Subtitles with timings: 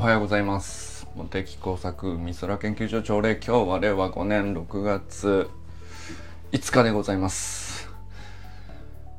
[0.00, 1.06] おはようございます。
[1.14, 5.50] 茂木工作美空研究所朝礼今日は令和5年6月
[6.52, 7.86] 5日でございます。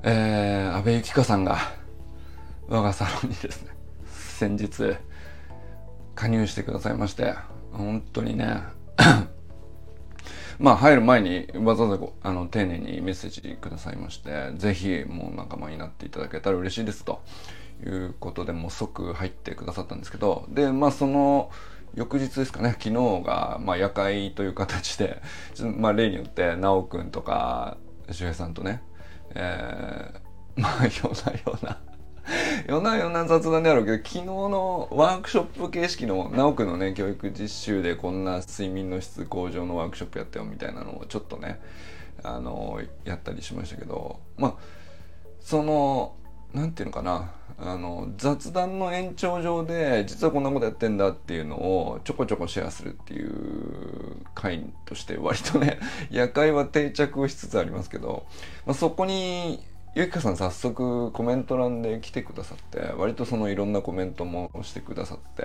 [0.02, 1.60] えー、安倍由紀香さんが
[2.68, 3.70] 我がサロンにですね
[4.08, 4.96] 先日
[6.16, 7.36] 加入してくださいまして
[7.72, 8.64] 本当にね
[10.58, 17.22] まあ入る前にわざわざあの丁寧にメッセージくださいまして是非もう仲間になっていただけたら嬉しいですと。
[17.84, 21.52] いうことでもう即入ってくださったんですけどでまあその
[21.96, 22.92] 翌日ですかね昨日
[23.26, 25.22] が、まあ、夜会という形で、
[25.78, 27.78] まあ、例によって修くんとか
[28.10, 28.82] 周平さんとね、
[29.36, 31.82] えー、まあようなような
[32.68, 41.60] よなよな雑談であるけど昨日のワークショップ形式の直くんのね教育実習でこんな睡眠の質向上のワークショップやったよみたいなのをちょっとね
[42.24, 44.54] あのやったりしましたけどまあ
[45.40, 46.16] その
[46.54, 53.32] 何て言うのかなあの雑談の延長上で実はこんなことやってんだっていうのをちょこちょこシェアするっていう
[54.34, 55.80] 回として割とね
[56.10, 58.26] 夜会は定着しつつありますけど、
[58.66, 59.64] まあ、そこに
[59.94, 65.44] ゆきかさん早速コメント欄で来てくださって割とそのいろんなコメントもしてくださって、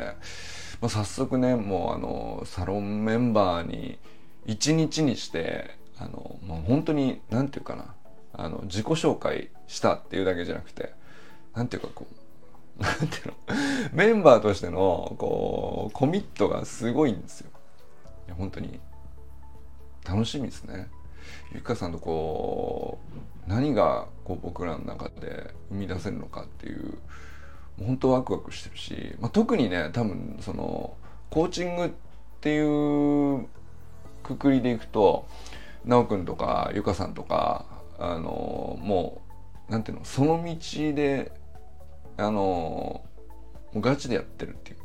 [0.80, 3.98] まあ、早速ねもうあのサロンメンバーに
[4.46, 7.94] 一日にしてあのもう本当に何て言うかな
[8.34, 10.92] あの自己紹介したっていうだけじゃなくて
[11.56, 12.06] なんていうかこ
[12.78, 13.34] う なんていうの？
[13.92, 17.50] メンバーとしてのこうコミットがすごいんですよ。
[18.26, 18.78] いや本当に
[20.06, 20.88] 楽しみですね。
[21.54, 22.98] ゆかさんとこ
[23.46, 26.98] う何がこう僕らの中で生み出せるのかっていう
[27.78, 30.96] 本当ワクワクしてるし、まあ、特にね多分その
[31.30, 31.90] コーチングっ
[32.40, 33.46] ていう
[34.22, 35.26] くくりでいくと
[35.84, 37.64] 奈くんとかゆかさんとか
[37.98, 39.22] あのも
[39.68, 40.04] うなんていうの？
[40.04, 40.54] その道
[40.94, 41.32] で
[42.16, 43.04] あのも
[43.74, 44.76] うガチでやってるっていう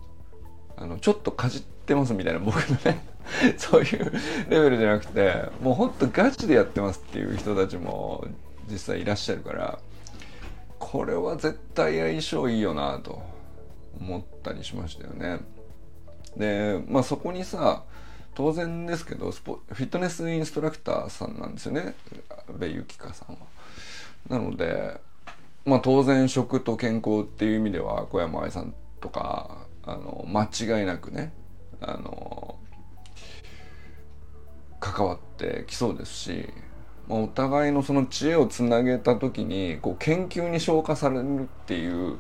[0.77, 3.05] あのちょっとかじってますみたいな僕のね
[3.58, 4.11] そういう
[4.49, 8.25] レベルじゃなくてもうほんとガチでやってますっていう人たちも
[8.70, 9.80] 実際いらっしゃるから
[10.80, 13.21] これは絶対相性いいよなと
[13.99, 15.39] 思ったりしましたよね。
[16.36, 17.83] でまあそこにさ
[18.33, 21.93] 当然ですけどスポフィットネスインストラクターさんなんですよね
[22.47, 23.37] 阿部由紀香さんは。
[24.30, 24.99] なので
[25.66, 31.33] まあ当然食と健康っていう意味では小山愛さんとかあの間違いなくね
[31.80, 32.58] あの
[34.80, 36.50] 関わってきそうですし、
[37.08, 42.17] まあ、お互いのその知恵をつなげた時にこう研究に昇華されるっていう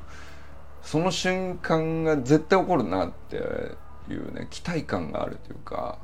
[0.81, 3.37] その瞬間が絶対起こるなって
[4.11, 5.99] いうね期待感があるというか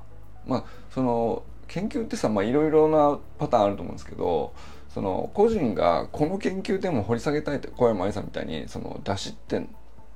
[0.46, 4.54] まあその研究ってさいろいろなパターンあると思うんですけど
[4.90, 9.66] その個人がこの研究テーマを掘り下げたいって小山愛さんみたいにその出しって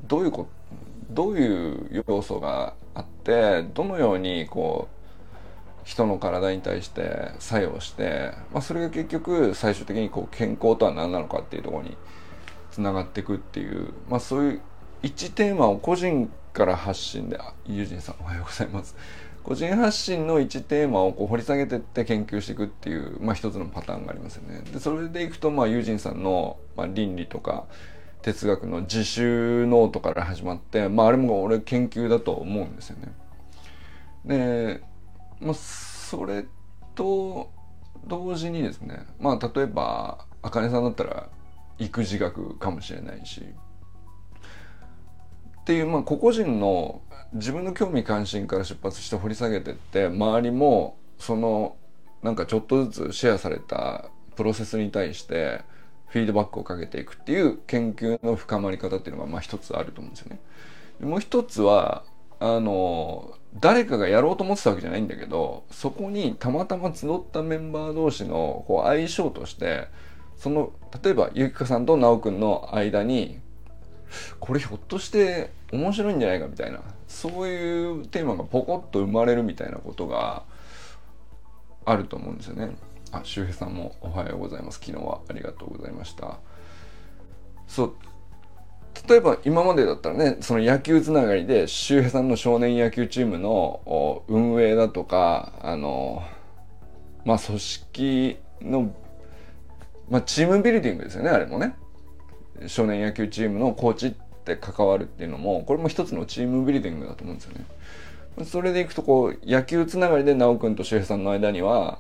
[0.04, 0.48] どういうこ
[1.10, 5.02] どういう要素があってどのようにこう
[5.84, 11.98] 人の体に対して作用して、まあ、それが結局最終的にこう健康とは何なのかっていうところに
[12.72, 14.62] つながっていくっていう、まあ、そういう
[15.04, 18.96] 一テーマを個人から発信であユージンさんおはようございます。
[19.44, 24.62] 個人発信の一テーマをこう掘り下げてって研究していくっていう、まあ、一つのパターンがありますよね。
[24.72, 27.66] でそれでいくと、まあ、ユージンさんの、まあ、倫理とか
[28.22, 33.12] 哲学の自習ノートから始まって、まあ、あれも俺研究だと思うんですよね。
[34.26, 34.82] で
[35.40, 36.46] まあ、それ
[36.94, 37.50] と
[38.06, 41.30] 同時にですねまあ例えばあかねさんだったら
[41.80, 43.42] 育児学かもしれないし
[45.62, 47.02] っていう、まあ、個々人の
[47.34, 51.78] 自分の興味関心から出発して掘り下げてって周りもその
[52.22, 54.06] なんかちょっとずつシェアされた
[54.36, 55.62] プロセスに対して
[56.08, 60.40] フィードバックをかけていくっていう研究の深まり方っていうのがまあ一つあると思うんですよね。
[61.00, 62.04] もう一つは
[62.40, 69.88] あの誰かがやろうと思ってたわけじゃないんだけどそこにたまたま集ったメンバー同士のこう相性として
[70.38, 73.40] その例えばゆきかさんとなおくんの間に
[74.40, 80.44] これひょっとして面白いんじゃないかみたいなそういうテーマがポコッと生まれるみたいなことが
[81.86, 82.72] あると思うんですよね。
[83.12, 86.40] あ周平さんもおはようございます昨日はありがとうございました。
[87.68, 87.96] そう
[89.08, 96.24] 例えば今までだったらねその野球つながりで周平さんの少年野球チームの運営だとかあの
[97.26, 98.94] まあ組織の、
[100.10, 101.76] まあ、チームビルディングですよねあれもね
[102.68, 107.66] 少年野球チームのコーチって関わるっていうのもこれも一つのチームビルディングだと思うんですよね。
[108.46, 112.00] それでいくとこう野球つながりで修くんと周平さんの間には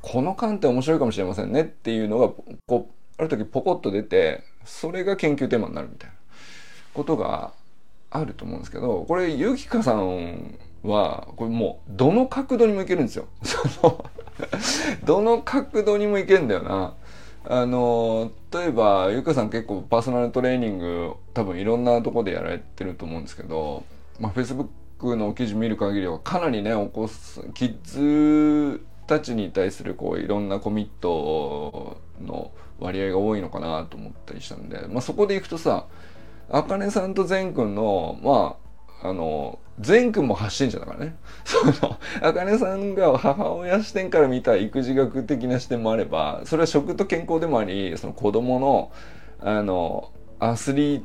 [0.00, 2.30] この観点面白いかもしれませんねっていうのが
[2.66, 6.16] こうある時ポコッと出てそれが研究テーマになるみたいな
[6.92, 7.52] ことが
[8.10, 13.26] あると思うんですけどこれゆきかさんはこれもうどの角度にもいけるんですよ。
[15.04, 16.94] どの角度にもいけんだよな。
[17.44, 23.84] あの例えばゆかさん結構パーソナルトレーニング多分いろんなとこでやられてると思うんですけど、
[24.20, 27.08] まあ、Facebook の記事見る限りはかなりねお子
[27.54, 35.86] キッズたちに対するこういろんなコミットの割合が多いのかなと思ったりしたんで、まあ、そこでいくとさ
[36.50, 38.71] あかねさんと善くんのまあ
[39.04, 41.16] あの善くんも発信者だからね。
[41.44, 48.92] そのあかねさんが母親視点から見た育児学的な視点もあればそれは食と健康でもありその子供の
[49.40, 51.02] あのアスリー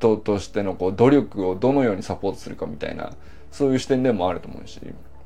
[0.00, 3.12] トとしてのこう努力をどのようにサポートするかみたいな
[3.50, 4.80] そういう視点でもあると思うし。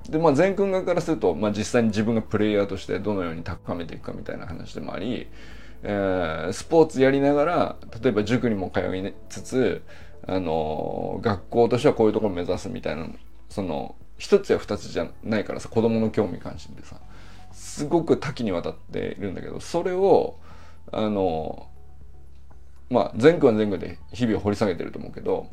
[0.09, 5.29] でまあ善くん側からすると、まあ、実際に自分がプレイヤーとしてどのように高めていくかみたいな話でもあり、
[5.83, 9.83] えー、スポーツやりながら例えば塾にも通いつつ
[10.27, 13.07] あの学校としてはこういうところ目指すみたいな
[13.49, 17.01] その一つや二つじゃないからさ子供の興味関心でさ
[17.53, 20.39] すごく多岐にわたっているんだけどそれを
[20.93, 21.69] あの
[22.91, 25.49] まあ全区は全区で日々掘り下げてると思うけど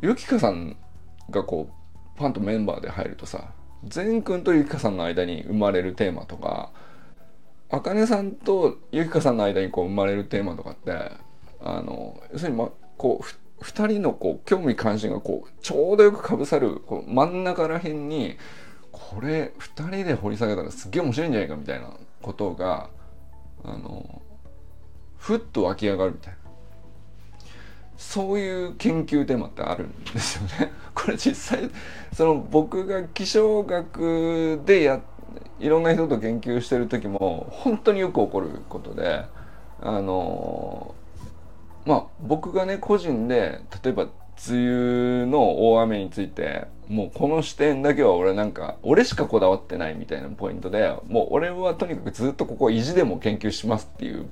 [0.00, 0.76] ゆきかさん
[1.30, 3.52] がこうパンとメンバーで入るとさ
[3.84, 6.70] 善くんとゆきかさんの間に生まれるテーマとか
[7.70, 10.92] あかねさんとゆきかさんの間にこう生まれるテーマとかって
[11.60, 18.36] あの要するにまこう2人のこう興味関心がこうちょうどよくかぶさるこう真ん中ら辺に
[18.90, 22.90] これ2人で掘り下げたらすっげえ面白いんじゃないかみたいなことが
[23.64, 24.22] あの
[25.18, 26.38] ふっと湧き上がるみたいな
[27.96, 30.72] そういう研究テーマってあるんですよね。
[30.92, 31.70] これ実際
[32.12, 35.00] その僕が気象学でや
[35.60, 39.24] いろんな人と研究してる時も本当によく起こることで
[39.80, 40.94] あの
[41.84, 44.12] まあ僕がね個人で例えば梅
[44.48, 54.28] 雨の大雨についてもうこの視点だけは俺なんか俺しかこだわってないみたいなポイントでもう俺はとにかくずっとここ意地でも研究しますっていう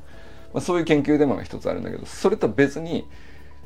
[0.52, 3.06] まあ、そういう研究テーマが一つあるんだけどそれと別に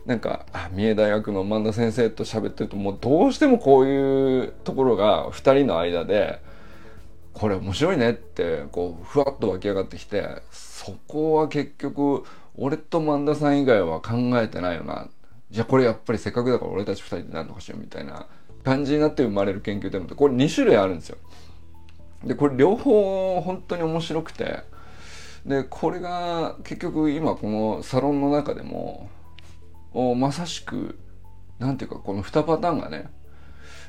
[0.07, 6.41] なんか三重大学の萬田先生と喋ってるともうどうしてもこういうところが2人の間で
[7.33, 12.25] これ面白いねってこうふわっと湧き上がってきてそこは結局
[12.57, 15.09] 俺と萬田さん以外は考えてないよな
[15.51, 18.27] じゃあこれやっぱりせっかくだから俺たち2人で何とかしようみたいな
[18.65, 21.19] 感じになって生まれる研究テーマってこれ2種類あるんですよ。
[22.25, 24.63] でこれ両方本当に面白くて
[25.45, 29.09] でこれが結局今このサロンの中でも
[30.17, 30.99] まさしく
[31.59, 33.11] 何ていうかこの2パターンがね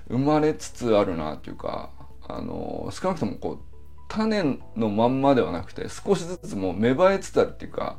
[0.09, 1.89] 生まれつつあるなっていうか
[2.27, 3.59] あの少なくともこう
[4.07, 7.97] 種のまんまではなくて少しずつもう芽生えつつあるっていうか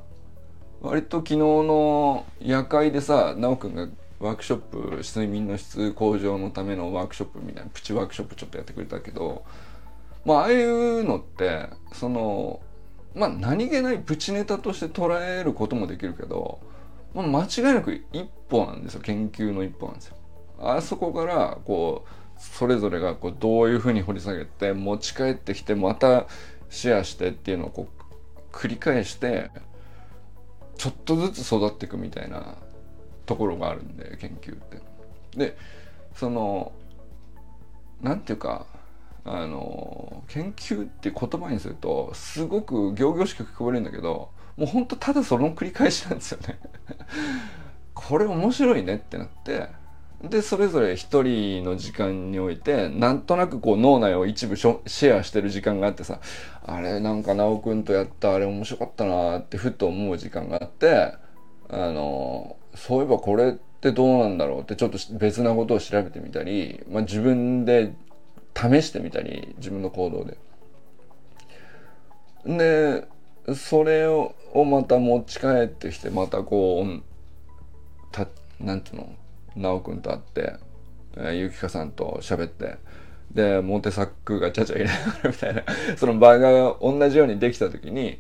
[0.81, 3.89] 割と昨日の夜会でさ奈くんが
[4.19, 9.45] ワークショップ睡眠の質向上のためのワークショップみたいなプチワークショップちょっとやってくれたけど
[10.25, 12.61] まあああいうのってその
[13.15, 16.61] まあ何気ないプチネタとして捉えることもできるけど、
[17.15, 20.17] まあ、間違いなく一歩なんですよ研究の一歩なんですよ。
[20.59, 22.09] あそこからこう
[22.39, 26.27] それぞれがこうどういうふうに掘り下げて持ち帰ってきてまた
[26.69, 29.51] シェアしてっていうのをこう繰り返して
[30.77, 32.55] ちょっとずつ育っていくみたいな
[33.25, 34.81] ところがあるんで研究って。
[35.37, 35.57] で
[36.15, 36.73] その
[38.01, 38.67] 何て言うか
[39.25, 46.59] あの研究って言葉にするとすごく仰々しく聞こえるんだけどもうほんとただその繰り返しなんですよね
[47.93, 49.69] これ面白いねってなって
[50.23, 56.21] でそれぞれ一人の時間においてなんとなくこう脳内を一部シェアしてる時間があってさ
[56.65, 61.15] あれなんか奈くんとやったあれ面白かったなってふと思う時間があって
[61.69, 67.95] あのそういえばこれってどうなんだろうってちょっと別なことを調べてみたり、まあ、自分で
[68.55, 70.39] 試してみたり自分の行動で。
[72.47, 73.07] で
[73.55, 77.03] それをまた持ち帰ってきてまたこう
[78.13, 78.27] た
[78.59, 79.15] なんていうの？
[79.57, 80.57] 奈くんと会って、
[81.17, 82.77] えー、ゆきかさんと喋って
[83.33, 85.63] でモテサックがちゃちゃ入れながらみたいな
[85.97, 88.19] その場が同じようにできた時に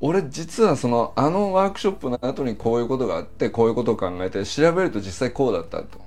[0.00, 6.00] 俺実はそのあのワークショップの後にこういうことがあってこういうことを考えて調べると実際こうだったと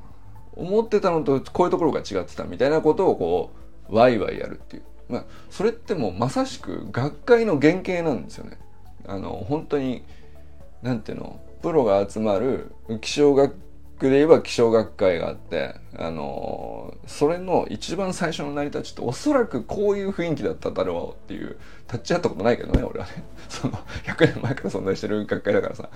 [0.55, 3.51] 思ってたのとこういうところが違ってたみたいなことをこ
[3.89, 8.57] うワイワイやるっていう、まあ、それってもうまさしく学会の原型なんですよね。
[9.07, 10.03] あの本当に
[10.81, 12.71] なんていうのプロが集まる
[13.01, 13.55] 気象学
[13.99, 23.23] で言えば気象学会があってあのそれの一番最初の成り立ちっておそらくこういう雰囲気だっただろうっていう立ち会ったことないけどね俺はね。
[23.47, 23.73] その
[24.03, 25.89] 100年前から存在してる学会だからさ。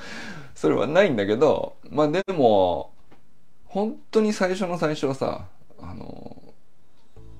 [0.55, 2.91] それはないんだけどまあでも
[3.65, 5.45] 本当に最初の最初はさ
[5.81, 6.35] あの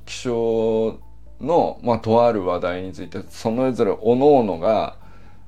[0.05, 0.99] 気象
[1.41, 4.97] の、まあ、とある話題についてそれぞれおのおのが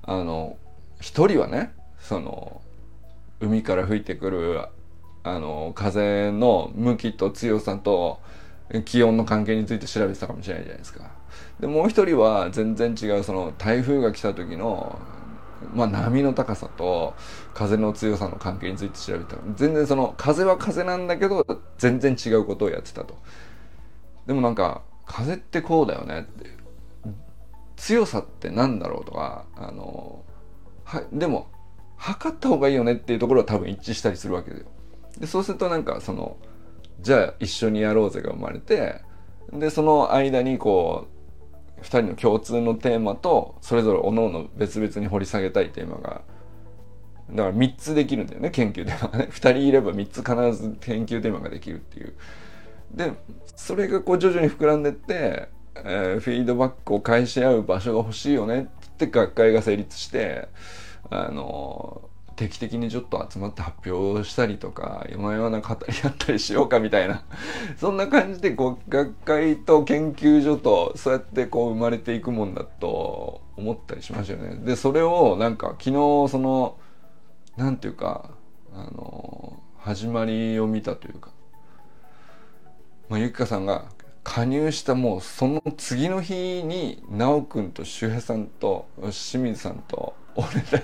[0.03, 0.57] あの
[0.99, 2.61] 一人はねその
[3.39, 4.65] 海から吹いてくる
[5.23, 8.19] あの風の向きと強さと
[8.85, 11.11] 気温の関係について調べてたかもしれないじゃないですか。
[11.59, 14.97] でもう一人は全然違うその台風が来た時の、
[15.73, 17.13] まあ、波の高さと
[17.53, 21.45] 風の強さの関係について調べた全然その風は風なんだけど
[21.77, 23.15] 全然違うことをやってたと。
[24.25, 26.49] でもなんか風ってこうだよねって
[27.75, 30.23] 強さって何だろうとかあの
[30.83, 31.47] はでも
[31.97, 34.67] 測った方がいいよねっていうところは多分一致したりするわけですよ
[35.19, 36.37] でそうするとなんかその
[37.01, 39.01] じゃあ一緒にやろうぜが生まれて
[39.51, 41.07] でその間にこ
[41.77, 46.21] う2人の共通のテーマとそれぞれ各々別々に掘り下げたいテーマが
[47.31, 49.29] だから3つできるんだよね研究テーマがね。
[49.31, 52.13] 2人いれば3つ必ず研究テーマができるっていう。
[52.93, 53.13] で
[53.55, 60.49] それがこう徐々に膨らんでって、えー、フィードバックを返し合う場所が欲しいよねって学会が成立して
[61.09, 62.09] あの
[62.41, 67.23] 定期的にちょっと集まって発表したりとか夜な夜な語り合ったりしようかみたいな
[67.77, 74.55] そんな感じでこう学会と研究所とそうやってこう生まれていくもんだと思ったりしましたよね。
[74.65, 75.93] でそれをなんか昨日
[76.29, 76.77] その
[77.57, 78.31] 何て言うか
[78.73, 81.29] あの始まりを見たというか
[83.09, 83.85] まあ、ゆきかさんが
[84.23, 90.81] 加入したもうその次の日に奈くんと周平さんと清水さんと俺で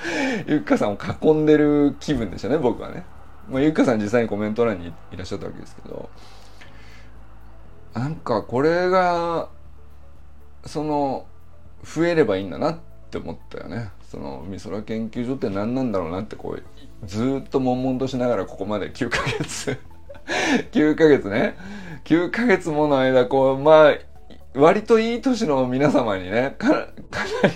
[0.46, 3.04] ゆきかさんを囲んでる気分でしたね僕はね、
[3.48, 6.08] まあ、ゆきかさん実際にコメント欄にいらっしゃったわけですけど。
[7.94, 9.48] なんかこれが
[10.64, 11.26] その
[11.82, 12.78] 増えればいいんだなっ
[13.10, 13.90] て思ったよね。
[14.08, 19.78] その美空研究所って何なんだろうなってこうずっと悶々としながらここまで9ヶ月
[20.72, 21.56] 9ヶ月ね。
[22.04, 23.94] 9ヶ月もの間、こう、まあ、
[24.54, 27.54] 割といい年の皆様にね、か、かなり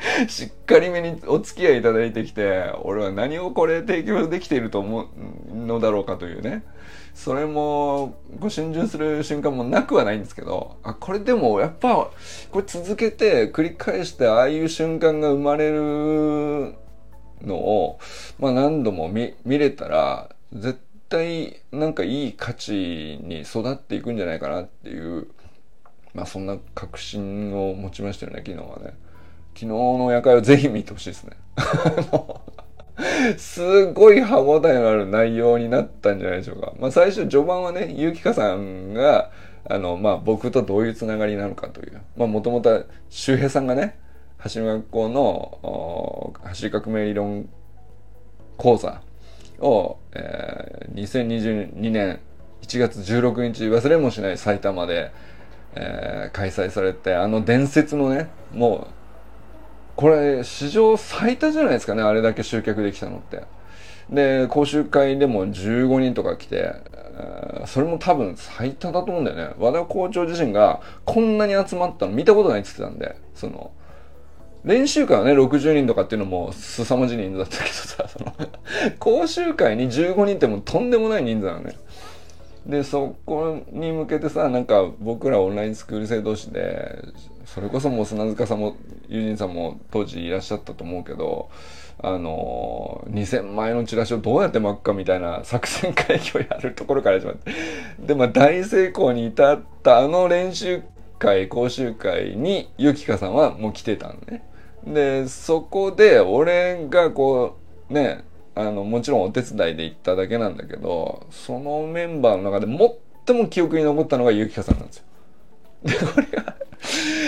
[0.28, 5.08] しっかりめにお付き合いいただいてきて、俺は何をこれ提供できていると思
[5.52, 6.64] うのだろうかというね。
[7.14, 12.10] それも、ご春巡する瞬間もなくはないんですけど、あ、これでもやっぱ、
[12.50, 16.74] これ続けて繰り返してああいう瞬間が生まれる
[17.42, 17.98] のを、
[18.38, 20.80] まあ何度も見、見れたら、絶
[21.10, 25.28] 対なんかいい価値に育っていくんじゃないかなっていう
[26.14, 28.94] まあそんな確信を持ちましたよね昨日はね
[29.60, 31.36] 昨日の夜会はぜひ見てほしいですね。
[33.36, 36.72] すごい歯応えのある内容になったんじゃないでしょうか。
[36.80, 39.30] まあ最初序盤はねゆきかさんが
[39.68, 42.00] あのまあ僕とどういうつながりなのかという。
[42.16, 43.98] まあもともと周平さんがね
[44.50, 47.46] 橋の学校の走り革命理論
[48.56, 49.02] 講座
[49.58, 52.20] を、えー、2022年
[52.62, 55.12] 1月16日忘れもしない埼玉で、
[55.74, 58.99] えー、開催されてあの伝説のねもう
[60.00, 63.42] これ史上最多じゃないですかねあれだけ集客できたのって。
[64.08, 66.72] で講習会でも15人とか来て、
[67.66, 73.72] それも多分最多だと思うんだよね和田校長自身がこんなに集まったの見たことないって言ってたんでその
[74.64, 78.34] 練習会はね、60人とかっていうのも凄まじい人数だったけどさ、その
[78.98, 81.76] 講習会に15人ってもうとんでもない人数なのね。
[82.66, 86.98] で、そこに向けてさ、なんか僕らオンラインスクール生同士で、
[87.54, 88.76] それこそもう砂塚さんも、
[89.08, 91.50] 友人さんも当時いらっしゃったと思うけど、
[92.02, 97.52] あの、2000枚のチラシをどうやって巻くかみたいな作戦会議をやるところから始まって。
[97.98, 100.82] で、まあ大成功に至ったあの練習
[101.18, 104.44] 会、講習会に、ゆきかさんはもう来てたのね。
[104.86, 107.58] でそこで俺がこ
[107.90, 112.66] うねあのもちろんお手伝いで行っただけなんだけどそのメンバーの中で
[113.26, 115.04] 最も記憶に残ったのがゆきかさんなんですよ。
[115.84, 116.56] でこれが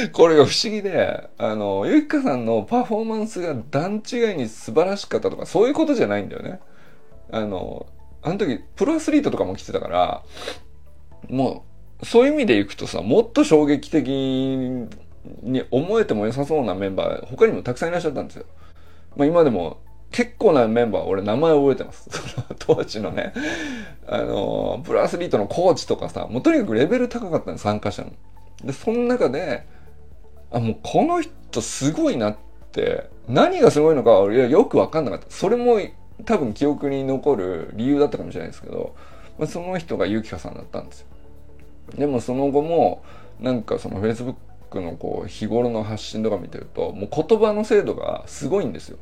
[0.13, 6.61] これが不思議であのゆきかさんのパフォーマンスが段違いに素晴らしかったとかそういうことじゃないんだよね。
[7.31, 7.87] あの
[8.23, 10.23] あの時プロアスリートとかも来てたから
[11.29, 11.65] も
[12.03, 18.47] うそういう意味でいくとさもっと衝撃的に思えても良さそうなメンバー他にもたくさんいらっしゃったんですよ。
[19.17, 19.79] まあ、今でも
[20.11, 22.09] 結構なメンバー俺名前覚えてます。
[22.59, 23.33] 当時のね、
[24.07, 28.11] あのプロアスリートのコーチとかさ、もうとにかくレベル高かったの参加者の。
[28.63, 29.67] で、その中で、
[30.53, 32.37] あ、もうこの人すごいなっ
[32.73, 35.27] て、何がすごいのかは俺はよくわかんなかった。
[35.31, 35.79] それも
[36.25, 38.95] 多分記憶に残る理由だったかもしれないですけど、
[39.39, 41.07] まあ、その人がゆきかさんだったんですよ。
[41.97, 43.03] でもその後も、
[43.41, 44.37] なんかその Facebook
[44.73, 48.99] クのこう日頃の発信とか見てるともう言葉の精度がすごいんですよ。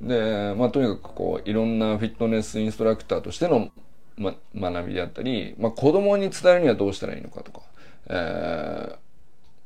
[0.00, 3.70] でまあとにかくこういろんなフィットネスインストラクターとしての、
[4.18, 7.62] ま、学びであったり、まあ、子供に伝えるにはどうしたらいいのかとか、
[8.08, 8.96] えー、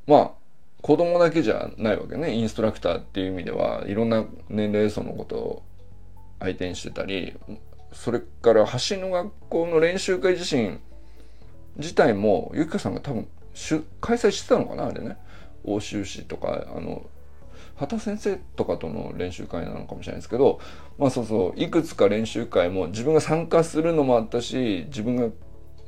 [0.06, 0.30] まあ
[0.82, 2.34] 子供だけじゃないわけね。
[2.34, 5.62] インストラクターっていう意味ではいろんな年齢層のことを
[6.38, 7.34] 相手にしてたり
[7.92, 10.78] それから橋の学校の練習会自身
[11.76, 13.28] 自体もゆきかさんが多分
[14.00, 15.16] 開催してたのかなあれね。
[15.64, 17.04] 欧州市とかあの
[17.76, 20.60] 畑先生とかとの練習会なのかもしれないですけど
[20.98, 25.28] まあそうそういくつか練習会も自分が参加するのもあったし自分が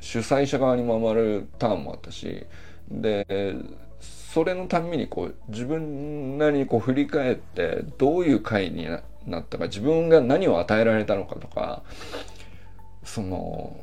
[0.00, 2.46] 主催者側に回るターンもあったし
[2.90, 3.54] で
[4.32, 8.88] それのためにこう自分なりにこう振り返ってどういう会に
[9.26, 11.82] なったか自分が何を与えられたのかとか
[13.04, 13.76] その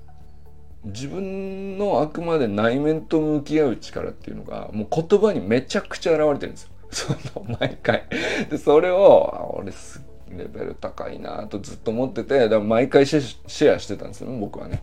[0.86, 6.70] 自分のあくまで内面と向き合う力っていうのがもう言葉にめちゃくちゃ現れてるんですよ。
[7.30, 8.06] その毎回。
[8.50, 14.82] でそれを俺すレベル高いなとずっと思っててだから毎回シェアしてたんですよね僕はね。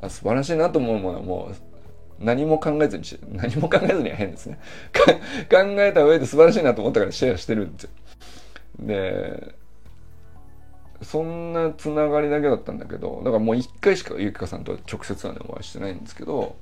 [0.00, 1.73] あ素晴らしいなと思うものはもう
[2.18, 4.58] 何も考えずに何も考えずには変ですね。
[5.50, 7.90] 考えた上で素晴らしいなと思ったからシェアしてるんですよ。
[8.80, 9.54] で
[11.02, 16.56] そんなつながりだけだったんだけどだからもう1回しかゆきかさんとは直接はねお会いしてないんですけど、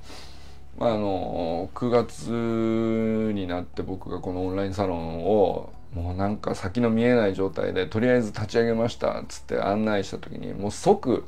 [0.78, 11.24] まあ、あの9月になって僕がこのオンラインサロンをもうなんか先の見えない状態でとりあえず立ち上げましたっつって案内した時にもう即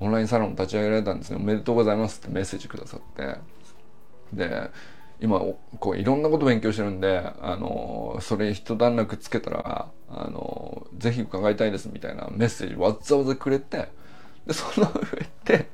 [0.00, 3.36] オンラインサロン立ち上げられたんですねおめでとうございますってメッセージくださって
[4.32, 4.70] で
[5.20, 5.40] 今
[5.78, 13.88] こういろんなこと勉強してるんであのそれ一段落つけたらあのぜひ伺いたいですみたいなメッセージわざわざくれて
[14.46, 15.70] でその上で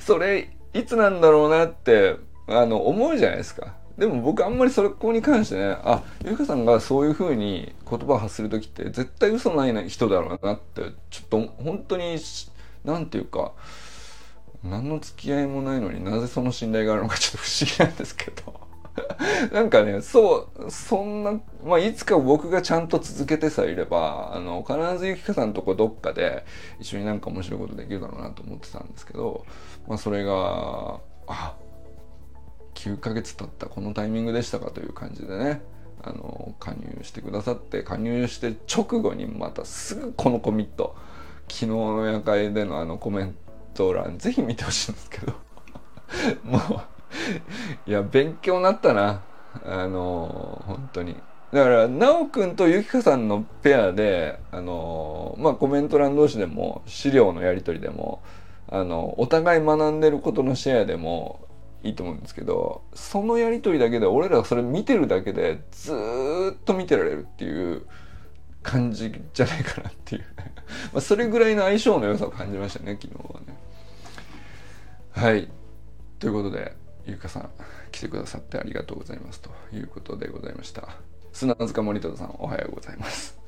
[0.00, 3.74] それいつなんだろうなってあの思うじゃないですか。
[3.98, 12.18] でも僕あんまりそこに関してねあゆかさんがそういうふうに言葉を発する時って絶対嘘ない人だろうなってちょっと本当に
[12.86, 13.52] 何て言うか
[14.64, 18.66] 何の付き合いもないのになぜその信頼があるのかちょっと不思議なんですけど。
[19.52, 26.46] なんかねそうそんな、まあ、いつか僕がちゃんと続けてさえいればあの必ずゆきかさんとこどっかで
[26.80, 29.44] 一緒になんか面白いことできるだろうなと思ってたんですけど、
[29.86, 31.56] まあ、それがあ
[32.74, 35.60] 9ヶ月経ったこのタイミングでしたかという感じでね
[36.02, 40.96] あの加入してくださって加入して直後にまたすぐこのコミット
[41.48, 43.36] 昨日の夜会でのあのコメン
[43.74, 45.32] ト欄ぜひ見てほしいんですけど。
[46.44, 46.60] もう
[47.90, 49.22] いや勉強になったな。
[49.64, 51.16] あの本当に。
[51.52, 58.20] だから奈くんとゆきかさんのペアであのまあコメント欄同士でも資料のやり取りでも
[58.68, 61.46] あのお互い学んでることのシェアでも
[61.84, 65.92] いいと思うんですけどそのやり取りだけで俺らそれ見てるだけでず
[66.52, 67.86] っと見てられるっていう
[68.66, 70.24] 感じじゃないかなっていう。
[70.92, 73.56] まあそれぐらいの相性の良さを感じましたね昨日はね。
[75.12, 75.48] はい。
[76.18, 76.74] ということで
[77.06, 77.50] ゆかさん
[77.92, 79.40] 来てくださってありがとうございます。
[79.40, 80.88] ということでございました。
[81.32, 83.38] 砂塚森田さんおはようございます。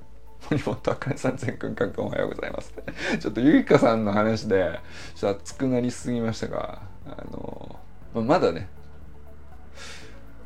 [0.50, 2.72] 森本あかねさん全くんかんかんおはようございます。
[3.18, 4.78] ちょっとゆいかさんの話で
[5.16, 7.76] ちょっと熱くなりすぎましたがあの、
[8.14, 8.68] まあ、まだね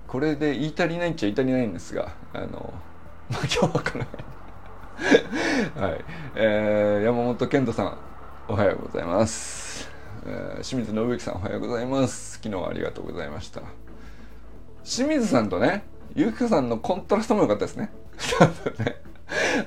[0.08, 2.72] これで言い足りないっちゃ言い足りないんですがあの
[3.28, 4.32] まあ今日はこの辺
[5.76, 6.04] はい、
[6.36, 7.98] えー、山本健人さん
[8.48, 9.90] おはようございます。
[10.24, 12.34] えー、清水信之さんおはようございます。
[12.34, 13.62] 昨日はありがとうございました。
[14.84, 15.84] 清水さんとね
[16.14, 17.90] ゆきかさんのコントラストも良かったですね。
[18.38, 18.96] 多分ね。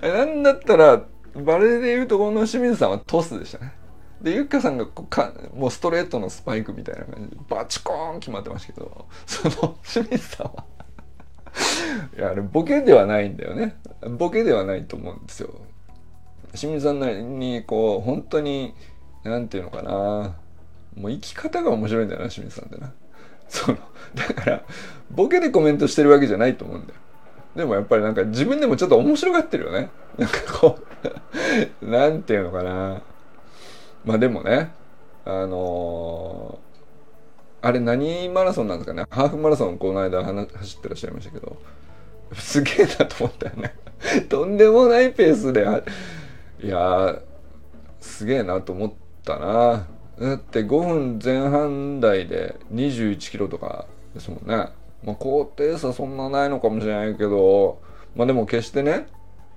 [0.01, 1.03] なんだったら
[1.35, 3.73] バレーでいうとこの清水さんはトスでしたね。
[4.21, 10.63] でゆきかさんがこうかもうストレートのスパイクみたいな感じでバチコーン決まってましたけどその清水さんは
[12.17, 13.77] いやあれボケではないんだよね。
[14.17, 15.49] ボケではないと思うんですよ。
[16.53, 18.73] 清水さんなりにこう本当に
[19.23, 20.35] 何て言うのかな。
[20.95, 22.93] もう生き方が面白いんだよな清水さんってな。
[23.47, 23.77] その
[24.15, 24.63] だから
[25.11, 26.99] ボケでコメントしてるわけじゃないと思うんだよ。
[27.55, 29.89] でもやっぱりなんか自分でもちょっと面白がってるよね。
[30.17, 30.79] なんかこ
[31.81, 33.01] うなんていうのかな。
[34.03, 34.71] まあでもね
[35.25, 36.59] あの、
[37.65, 39.05] あれ何マラソンなんですかね？
[39.09, 41.57] ハーフマラソンこの間走ってらっしゃいましたけど。
[42.33, 43.73] すげえなと思ったよね。
[44.29, 45.65] とんでもないペースで
[46.61, 47.19] いや
[47.99, 49.87] すげえなと思ったな。
[50.19, 54.69] だって5分前半台で21キロとかですもんね。
[55.03, 57.79] まあ、高低差そんなないのかもしれないけど、
[58.15, 59.07] まあでも決してね、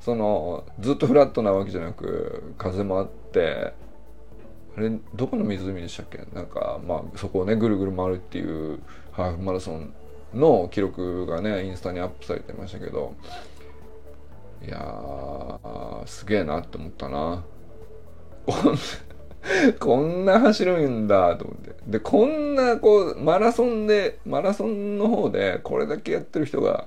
[0.01, 3.75] その、ずっとフラットなわけじゃなく、風もあって、
[4.79, 6.19] あれ、どこの湖でしたっけ？
[6.33, 8.79] なんか、まあそこをね、ぐるぐる回るっていう
[9.11, 9.93] ハーフマラソン
[10.35, 13.15] の記録がね、インスタにアップされてましたけど、
[14.65, 17.45] いやー、すげえなって思ったな。
[19.81, 21.75] こんな 走るんだと思って。
[21.87, 26.87] でこんなこうマラソンでマラソンの方でこれだけやってる人が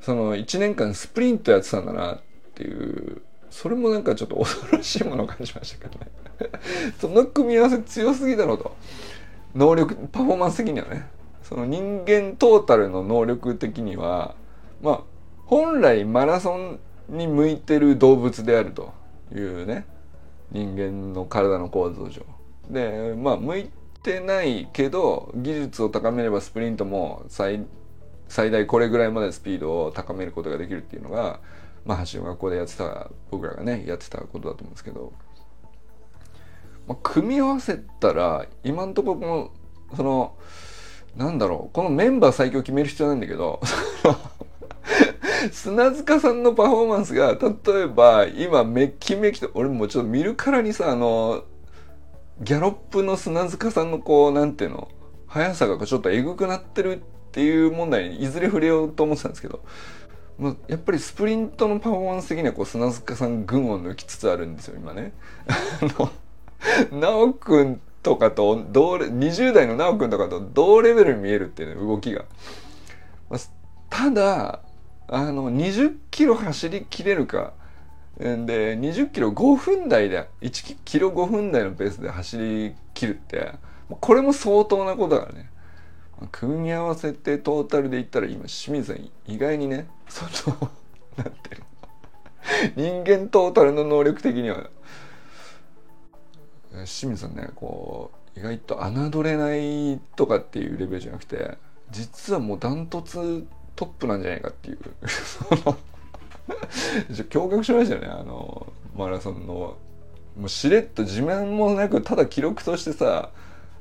[0.00, 2.20] その1年間スプリントやってたんだなっ
[2.54, 6.10] ていうそれもなんかちょっと恐ろしいものを感じましたけどね。
[7.00, 8.72] その組み合わせ強すぎだろうと。
[9.54, 11.08] 能力パフォーマンス的にはね。
[11.42, 14.34] その人間トータルの能力的には
[14.82, 15.00] まあ
[15.46, 18.92] 本来マラソンに向いてる動物であると
[19.34, 19.86] いうね。
[20.50, 22.22] 人間の体の構造上。
[22.70, 23.70] でまあ向い
[24.02, 27.64] てないけど技術を高めればスプリントも最
[28.28, 31.40] 最大これぐらいまでスピードを高めることができるっていうのが
[31.84, 35.12] まあ橋の学校でやってた僕らがねやってたことだと思うんですけど、
[36.88, 40.36] まあ、組み合わせたら今んところこのその
[41.16, 43.60] なんだろうこのメンバー最強決める必要ないんだけど
[45.52, 51.44] 砂塚さんのパフォーマンスが例えば今めっきめきと俺もちょっと見るからにさあの
[52.40, 54.88] ギャロップの砂塚さんのこうなんていうの
[55.26, 59.60] 速さがちょっとえぐくなってるっていう問題にいずれ触れようと思ってたんですけど
[60.38, 65.12] もうやっぱりスプリントのパフォーマンス的にはこう砂塚さん群を抜きつつあるんですよ今ね。
[66.60, 72.24] あの直くんとかと同20代の直くんとかと同レベルに見えるっていうね動きが。
[73.90, 74.60] ただ
[75.08, 77.52] あの20キロ走りきれるか
[78.18, 83.52] で20キロ5分台で1キロ5分台のペースで走りきるって
[83.88, 85.50] これも相当なことだからね
[86.32, 90.70] 組み合わせてトータルで言ったら今清水さん意外にねその
[91.16, 91.60] なんていう
[92.76, 94.68] の人間トータルの能力的には
[96.72, 101.56] 清水さんねこう意外と侮れないとかっていうレベルじゃなくて
[101.90, 104.78] 実はもうダントツトップなんじゃないかっていう。
[106.48, 108.08] 驚愕しましたよね。
[108.08, 109.76] あのマラソンの
[110.36, 113.30] もうしれっと自慢もなくただ記録としてさ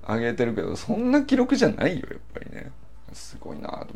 [0.08, 2.72] 上げてるけどそんな記録じゃないよやっぱりね。
[3.14, 3.96] すごいなと思って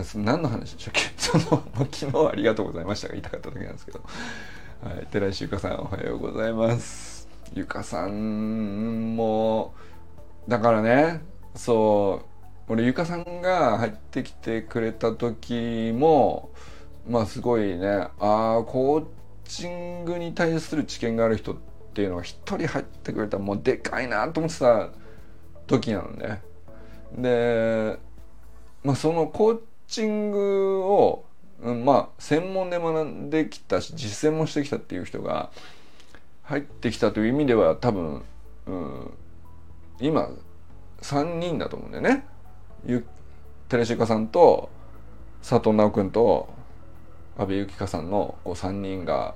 [0.00, 0.24] ね。
[0.24, 1.00] 何の話でしたっけ？
[1.16, 4.00] その昨日ありがとうございましたが言いたかっただけなんですけど、
[4.82, 9.74] はい、寺石ゆかさんおはようございますゆかさんも
[10.48, 11.20] だからね
[11.54, 12.22] そ
[12.68, 16.50] う俺ゆかさんが入ってきてくれた時も
[17.08, 19.06] まあすごいねああコー
[19.44, 21.56] チングに対する知見がある人っ
[21.94, 24.90] ていうのが一人入ってくれたらもうでかいなと思ってた
[25.68, 26.42] 時なのね。
[27.16, 27.98] で
[28.82, 31.24] まあそのコーチングを、
[31.62, 35.50] うん、まあ専門で学んできたし実践もしてきたっていう人が
[36.42, 38.22] 入ってきたという意味では多分、
[38.66, 39.10] うん、
[40.00, 40.28] 今
[41.00, 42.26] 3人だと思うんだよね。
[42.84, 43.06] ゆ
[43.68, 44.68] テレシカさんと
[45.40, 46.48] 佐藤直君と
[47.38, 49.34] 阿部由紀香さんのこう3人が、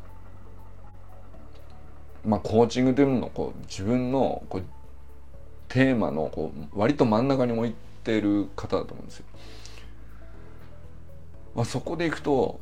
[2.24, 4.62] まあ、コーチングというものをこう自分のこう
[5.68, 9.24] テーマのこう割と真ん中に置いてる方だと思うんですよ。
[11.56, 12.60] まあ、そこでいくと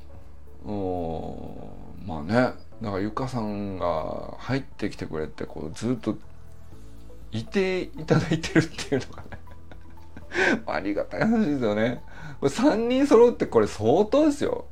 [2.06, 2.32] まあね
[2.80, 6.16] だからゆかさんが入ってきてくれてこうずっと
[7.32, 12.02] いていただいてるっていうのがね ありがたい話ですよね。
[12.40, 14.66] これ3人揃うってこれ相当ですよ。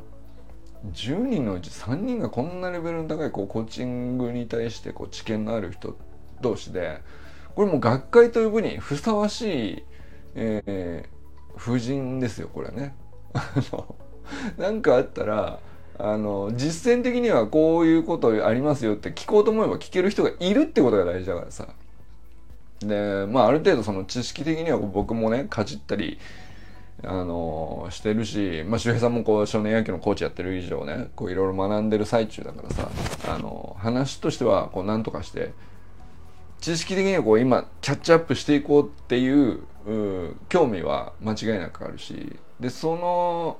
[0.93, 5.97] 10人のうち3人がこんなレベルの高いこうコーチングに対してこう知見のある人
[6.41, 7.01] 同士で
[7.55, 9.85] これもう学会と呼ぶにふさわしい、
[10.35, 12.97] えー、婦人ですよこれね。
[13.33, 13.85] な
[14.71, 15.59] んかあったら
[15.99, 21.69] あの実践的にはこういうことありますよって聞こうと思えば聞ける人がいるってことが大事だからさ。
[22.81, 26.19] でまあある程度その知識的には僕もねかじったり
[27.05, 32.91] あのしてるし、まあ、周平さんもこう少年野球のコーチやってる以上ねこういろいろ学んでる最中だからさ
[33.29, 35.53] あの話としてはこう何とかして
[36.61, 39.65] 知識的にはこう今キャッチアップしていこうっていう
[40.49, 43.59] 興味は間違いなくあるしでその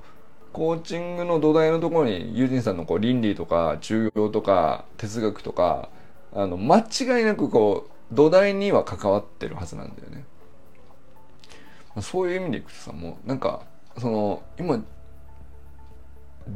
[0.53, 5.89] コーチングの土台のところにユージンさんのこう倫理とか中庸とか哲学とか
[6.31, 10.25] あの間違いなくこう土台には関わってるはずなんだよね。
[12.01, 13.63] そういう意味でいくとさもうなんか
[13.97, 14.83] その今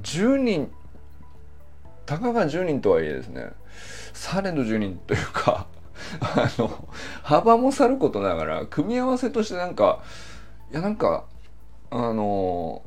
[0.02, 0.72] 10人
[2.06, 3.50] たかが10人とはいえですね
[4.14, 5.68] されど10人というか
[6.22, 6.88] あの
[7.22, 10.00] 幅もさることながら組み合わせとしてなんか
[10.72, 11.26] いやなんか
[11.92, 12.82] あの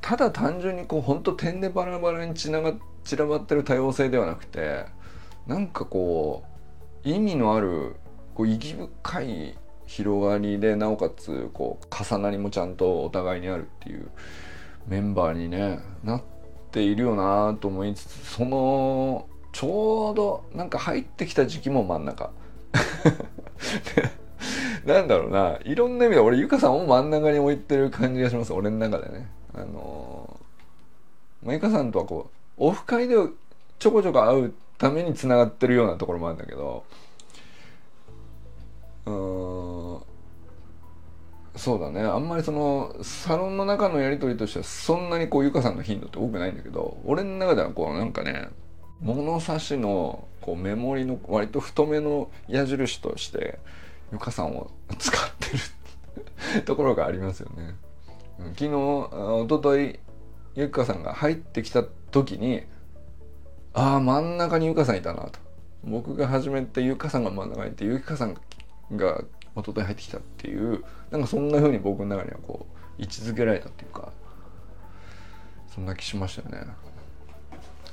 [0.00, 4.86] ただ単純にこうほんと点でバラバラに散らばってる多様性ではなくて
[5.46, 6.44] なんかこ
[7.04, 7.96] う意味のある
[8.34, 14.10] こう意義深い広がりでなおかつこう重なりもちゃんとお互いにあるっていう
[14.86, 16.22] メンバーにねなっ
[16.70, 22.30] ているよなと思いつつそのちょうどなんか入ってきた時期も真ん中。
[24.84, 29.28] なんだろうないろんな意味で俺ゆかさんを真ん中に置いてる感じがします俺の中でね。
[29.60, 33.14] あのー、ゆかさんとはこうオフ会で
[33.78, 36.84] ちょこちょこ会うためにつながってるようなところもあるんだけど
[39.06, 40.08] うん
[41.58, 48.48] そうだねあんまりそのサロンの中のやり取りとしてはそんなにこうゆかさんの頻度って多くないんだけど俺の中ではこうなんかね
[49.00, 53.58] 物差しのこうメモリの割と太めの矢印として
[54.12, 57.74] ゆかさんを使ってる ところがありますよね。
[58.38, 59.98] 昨日おととい
[60.54, 62.62] ゆかさんが入ってきた時に
[63.74, 65.38] ああ真ん中にゆかさんいたなと。
[65.84, 68.34] 僕が始めてゆかさんが真ん中にいてゆかさん
[68.94, 69.22] が
[69.56, 72.66] 一昨日入ってきたっていうなんかそんな風に僕の中にはこ
[72.98, 74.12] う位置づけられたっていうか
[75.72, 76.66] そんな気しましたよね。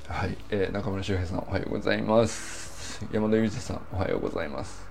[0.08, 3.04] はい、えー、中村修平さんおはようございます。
[3.12, 4.86] 山田裕二さんおはようございます。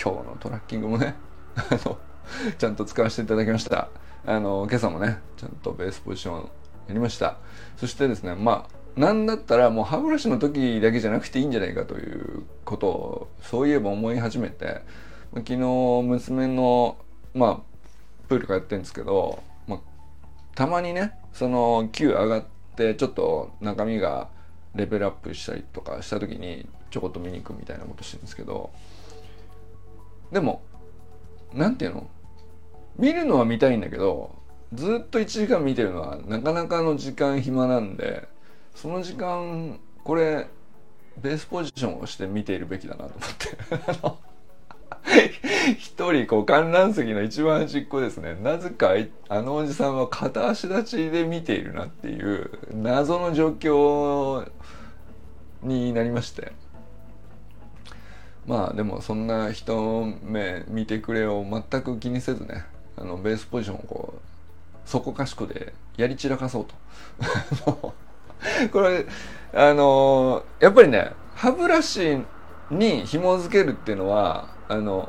[0.00, 1.14] 今日のトラッキングもね
[1.56, 1.98] あの
[2.58, 3.88] ちゃんと使わせていただきました。
[4.26, 7.36] あの今朝もねちゃんとベースポジションやりました。
[7.76, 14.82] そしてですねまあなんだったらもう歯ブラシの時だけじゃなくていいんじゃないかということをそういえば思い始めて
[15.34, 16.96] 昨日娘の
[17.34, 17.74] まあ
[18.28, 19.80] プール通ってるんですけど、まあ、
[20.54, 22.44] たまにねその級上がっ
[22.76, 24.28] てちょっと中身が
[24.74, 28.70] レベルアップしたりとかした時にちょこっと見に行くみたいなことしてるんですけど
[30.30, 30.62] でも
[31.54, 32.10] 何て言うの？
[32.98, 34.34] 見るのは見たいんだけど
[34.72, 38.28] ずっと1時間見てるのはなかなかの時間暇なんで
[38.74, 40.46] その時間これ
[41.16, 44.24] ベースポジションをして見ているべきだなと思って。
[45.78, 48.36] 一人こう観覧席の一番端っこですね。
[48.42, 48.92] なぜか
[49.28, 54.50] あのおじさんは片足立ちで見ているなっていう謎の状況
[55.62, 56.52] になりまして。
[58.46, 62.64] まあでもそんな人目見てくれを全く気にせずね
[62.96, 66.66] あのベースポジションをこうそこかしこでやり散らかそう
[67.64, 67.94] と
[68.72, 69.06] これ
[69.54, 72.18] あのやっぱりね歯ブラシ
[72.70, 75.08] に紐付けるっていうのはあの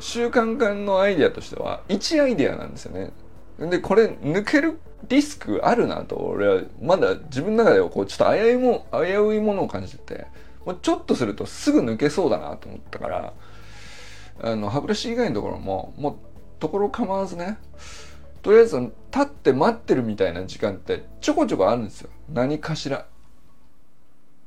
[0.00, 3.12] 習慣化のアイデアとしては1アイデアなんですよね。
[3.58, 10.26] でこれ抜けるリスクあるなと俺はまだ自分の中ではこうちょっと危ういも危ういものを感じてて
[10.66, 13.32] もうちょっとするとすぐ抜けそうだなと思ったから
[14.42, 16.16] あの歯ブラシ以外のところももう
[16.58, 17.56] ところ構わずね
[18.46, 22.10] とりあえず立って待ってるみたいな時間ってちょこちょこあるんですよ。
[22.32, 23.06] 何かしら。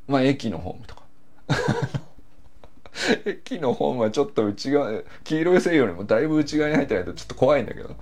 [0.07, 1.03] まあ駅のホームとか。
[3.25, 7.89] 駅のホームはちょっと内側黄色い線よりもだいぶ内側に入ってないとちょっと怖いんだけど。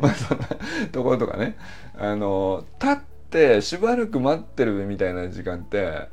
[0.00, 0.48] まあそんな
[0.90, 1.56] ところとかね。
[1.96, 2.98] あの立っ
[3.34, 6.08] てしばらく待ってるみたいな時間って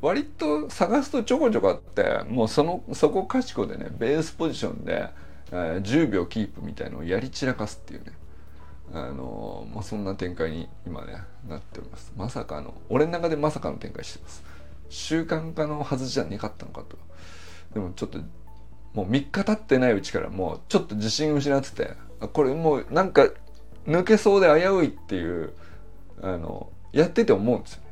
[0.00, 5.08] 割と探すとちょこちょこあってもうそのそこかしこでねベースポジションで、
[5.50, 8.12] えー、10秒キープみたいのをやり散らかすっていうね。
[8.92, 12.12] あのまあ、そんな展開に今ねなっております。
[12.16, 14.42] まさかの俺の中でまさかの展開してます。
[14.88, 16.98] 習慣化のはずじゃねかったのかと。
[17.72, 18.18] でもちょっと
[18.92, 21.94] もう3日経ってないうちからもうちょっと自信失ってて
[22.32, 23.28] これもうなんか
[23.86, 25.52] 抜けそうで危ういっていう
[26.22, 27.82] あのやってて思うんですよ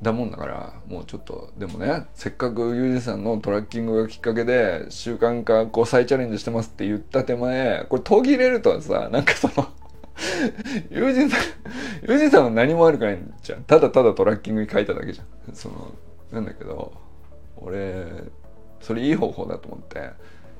[0.00, 9.68] だもんだからもうちょっとでもねせっかくユージさんのトラッキングがきっかけで習慣化こう再チャレンジしてますって言った手前これ途切れるとさなんかその
[10.90, 11.40] 友人さん、
[12.08, 13.64] 友人さんは何も悪くないんじゃん。
[13.64, 15.54] ただただトラッキングに書いただけじゃん。
[15.54, 15.92] その、
[16.30, 16.92] なんだけど、
[17.56, 18.06] 俺、
[18.80, 20.10] それいい方法だと思って、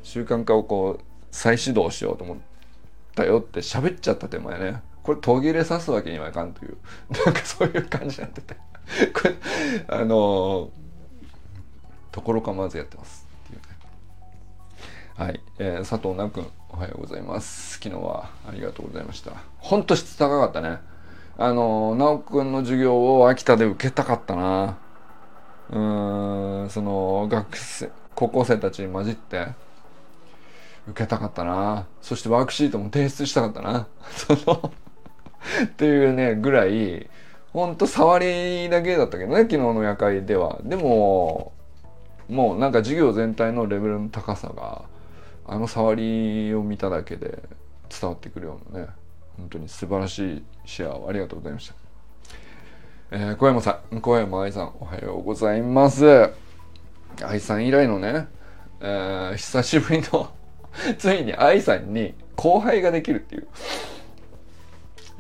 [0.03, 2.37] 習慣化をこう、再始動しようと思っ
[3.15, 4.83] たよって喋っちゃった手前ね。
[5.03, 6.77] これ途切れさすわけにはいかんという、
[7.27, 8.57] なんかそういう感じになってて。
[9.13, 9.35] これ、
[9.89, 10.71] あの
[12.11, 13.67] ところかまずやってますっていうね。
[15.15, 16.47] はい、えー、佐藤奈くん。
[16.75, 17.75] おはようございます。
[17.75, 19.33] 昨日はありがとうございました。
[19.59, 20.79] ほんと質高かったね。
[21.37, 24.79] あの、なおくんの授業を秋田で受けたかったな。
[25.71, 29.49] うーん、その、学生、高校生たちに混じって、
[30.89, 31.87] 受けたかったな。
[32.01, 33.87] そしてワークシートも提出したかったな。
[34.17, 34.73] その
[35.65, 37.09] っていうね、ぐらい、
[37.53, 40.59] ほんと触りだけだったけどね、昨日の夜会では。
[40.63, 41.53] でも、
[42.29, 44.83] もうなんか授業全体のレベルの高さが、
[45.47, 47.43] あの触りを見ただけで
[47.91, 48.89] 伝わってくるようなね
[49.37, 51.75] 本当に素晴らしいシェアをありがとうございました、
[53.11, 56.31] えー、小山さん小山愛さんおはようございます。
[57.23, 58.27] 愛さん以来のね、
[58.81, 60.33] えー、久しぶりの
[60.97, 63.49] ついに愛さんに後輩ができるっていう。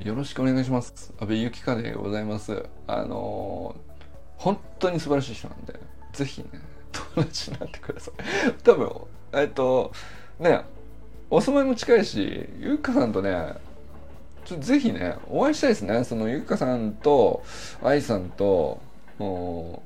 [0.04, 1.14] よろしくお願いします。
[1.20, 2.64] 安倍ゆきかでございます。
[2.88, 3.92] あのー、
[4.36, 5.78] 本当に素晴らしい人なんで
[6.12, 6.48] ぜひね
[6.90, 8.14] 友達になってください。
[8.64, 8.90] 多分
[9.32, 9.92] えっと
[10.40, 10.62] ね
[11.30, 13.54] お住まいも近いしゆきかさんとね
[14.44, 16.02] ちょぜひねお会いしたいですね。
[16.02, 17.44] そのゆきかさんと
[17.80, 18.80] 愛さんと
[19.18, 19.84] も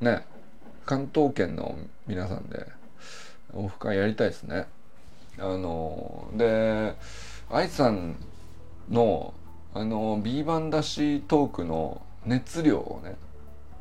[0.00, 0.24] うね
[0.86, 2.64] 関東圏の皆さんで
[3.52, 4.68] オフ会やりたいですね。
[5.36, 6.94] あので
[7.50, 8.14] 愛さん
[8.88, 9.34] の
[9.74, 13.16] あの B 版出しトークの熱量をね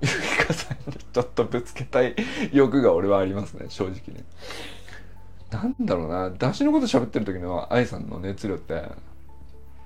[0.01, 2.15] ゆきかさんにちょっとぶつけたい
[2.51, 4.23] 欲が俺はありますね正直ね。
[5.49, 8.73] なんだろうな出しのこと喋ってる時の愛さんの熱量って。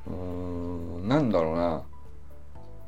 [0.07, 1.83] うーんなんだろうな。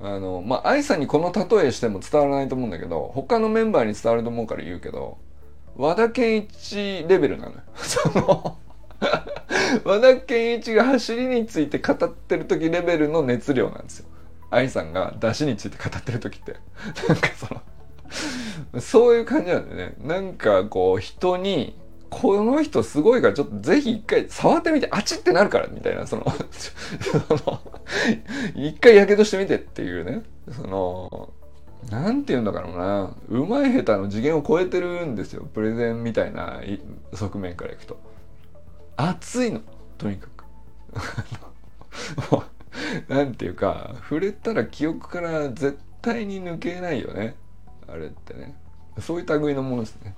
[0.01, 5.17] あのまあ愛さんにこの例えしても伝わらないと思うんだけど他のメンバーに伝わると思うから言うけど
[5.77, 7.57] 和田健一レベルなのよ。
[7.75, 8.57] その
[9.83, 14.07] 和田健一が走りについて語ってる時レベルの熱量なんですよ。
[14.49, 16.57] 愛さんが出汁について語ってる時って。
[17.07, 17.47] なんかそ
[18.71, 19.95] のそういう感じなんでね。
[19.99, 21.75] なんかこう人に
[22.09, 26.05] この人すごいからちょっとぜひ一回触ってみてあちってなるからみたいな。
[26.05, 26.25] その
[28.55, 30.21] 一回やけどしてみてっていうね。
[30.51, 31.33] その
[31.89, 33.15] なんて言うんだろうな。
[33.29, 35.47] うまい下手の次元を超えてるんですよ。
[35.53, 36.61] プレゼンみたいな
[37.13, 37.97] 側面からいくと。
[38.97, 39.61] 熱いの
[39.97, 40.43] とにかく。
[43.07, 47.35] なんていうか触れたら記憶から絶対に抜けないよね。
[47.87, 48.55] あれってね。
[48.99, 50.15] そういう類のものですね。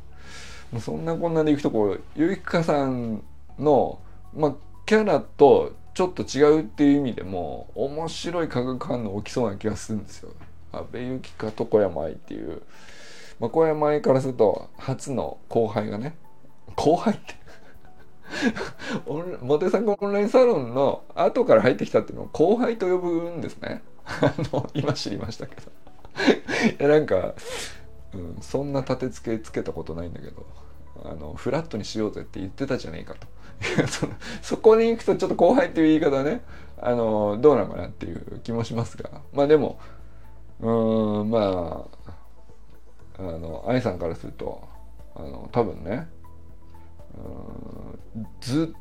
[0.72, 3.24] もうそんなこんなでいくとこうゆきかさん
[3.60, 4.00] の
[4.36, 10.32] まあキャラとちょっと違うっていう意味でも面白い化学反応起きそうな気がするんですよ。
[10.74, 12.62] 阿部由紀香と小山愛っていう、
[13.40, 16.16] まあ、小山愛からすると初の後輩がね。
[16.76, 17.36] 後輩って
[19.42, 23.84] モテさんオンラインサロンの後から入ってきたっていうのを後輩と呼ぶんですね。
[24.06, 25.62] あの今知りましたけど。
[26.80, 27.34] いやなんか、
[28.14, 30.46] うん、そんな立て付けつけたことないんだけど
[31.04, 33.28] あのフラットにしようぜって言ってたじゃねえかと。
[33.88, 34.08] そ
[34.42, 36.42] そこに行くとちょっと後輩っていう言い方ね
[36.78, 39.10] あのどうなのかなっていう気もしますが。
[39.34, 39.80] まあでも
[40.60, 41.88] うんま
[43.18, 44.68] ああの愛さんからすると
[45.16, 46.08] あの多分ね
[48.42, 48.74] ず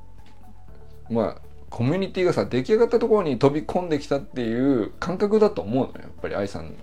[1.10, 6.74] まあコミュニティがさ出来上がったところに飛び込んできたっていう感覚だと思うのやっぱり愛さん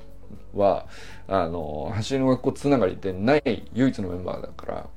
[0.53, 0.85] は。
[1.33, 4.89] あの走りの学校つながりでない唯一のメンバーだから、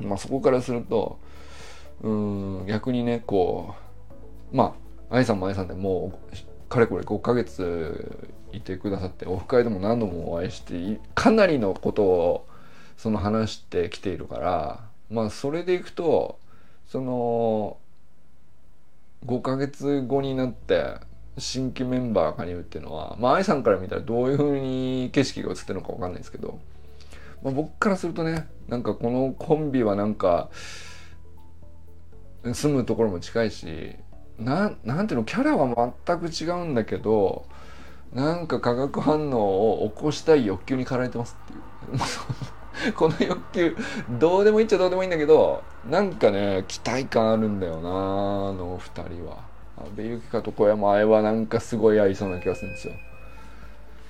[0.00, 1.18] まあ、そこからすると
[2.02, 3.74] うん逆にねこ
[4.52, 4.76] うま
[5.10, 12.46] あ愛さんも愛さんでもうかれこれ5ヶ月いてくださってオフ会でも何度もお会いしてかなりのことを
[12.98, 16.38] その話してきているからまあそれでいくと
[16.86, 17.78] その
[19.26, 20.94] 5ヶ月後になって
[21.38, 26.58] 新規メンバー加入っていうのはまあ愛さんから見たらどういう風に景色が映ってるのか分かんないですけど、
[27.42, 30.48] まあ、僕からするとねなんかこのコンビはなんか
[32.44, 33.96] 住むところも近いし
[34.38, 37.46] ななんていうのキャラは全く違うんだけど
[38.12, 42.55] なんか化学反応を起こしたい欲求に駆られてますっていう。
[42.94, 43.76] この欲求
[44.18, 47.92] どうでもいいっちゃどうでもいいんだけどなんかね期待感あるんだよなあ
[48.52, 49.56] の二人は。
[49.78, 52.94] 阿部由紀香と小山愛はなんかすごい合いそうな気がするんですよ。
[52.94, 52.96] っ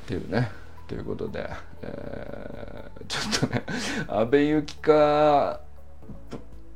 [0.07, 0.49] ていうね。
[0.87, 1.51] ということで、
[1.83, 3.65] えー、ちょっとね
[4.07, 5.61] 阿部由紀香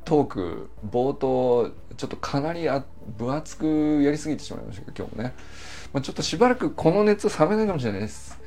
[0.03, 2.83] トーク冒頭ちょっとかなりあ
[3.17, 5.33] 分厚くやりすぎてしまいましたけど今日もね、
[5.93, 8.37] まあ、ちょっとしばらくこの熱冷めないかもしれないです、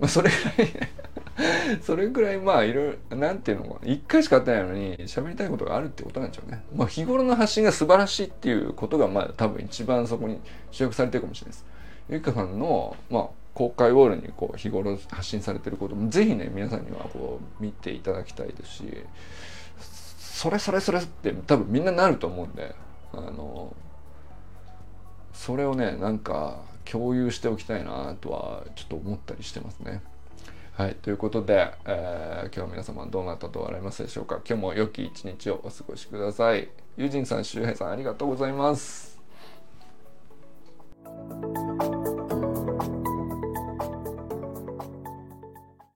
[0.00, 0.88] まあ、それぐらい。
[1.82, 10.38] それぐらいまあいろいろなんていうのかな一回しか会ってないのに喋りたいことがあるってことなんでしょうねまあ日頃の発信が素晴らしいっていうことがまあ多分一番そこに
[10.70, 11.66] 主役されてるかもしれないです
[12.10, 18.84] ゆきかさんのまあ公開ウォールにこう日頃発信されてることもぜひね皆さんにはこう見ていただきたいですし
[20.18, 22.74] それそれそれって多分みんななると思うんで
[23.12, 23.74] あの
[25.32, 30.02] それをねなんか共有しておきたいなとはちょっと思ったりしてますね。
[30.76, 34.40] はい、ということで、えー、今日は皆様どうなったと笑いますでしょうか？
[34.44, 36.68] 今日も良き一日をお過ごしください。
[36.96, 39.20] 友人さん、周平さんありがとうございます。